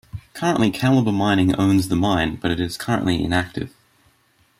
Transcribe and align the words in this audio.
Currently 0.33 0.71
Calibre 0.71 1.11
Mining 1.11 1.53
owns 1.57 1.87
the 1.87 1.95
mine, 1.95 2.37
but 2.41 2.49
it 2.49 2.59
is 2.59 2.75
currently 2.75 3.23
in-active. 3.23 3.71